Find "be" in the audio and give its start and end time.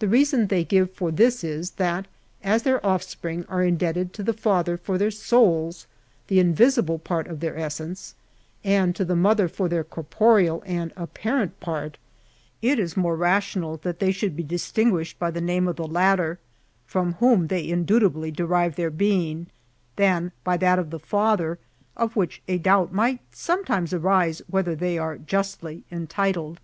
14.34-14.42